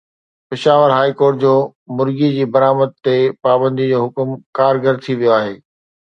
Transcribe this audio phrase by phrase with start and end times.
[0.49, 1.51] Peshawar high court جو
[1.97, 3.13] مرغي جي برآمد تي
[3.43, 4.29] پابندي جو حڪم
[4.61, 5.53] ڪارگر ٿي ويو آهي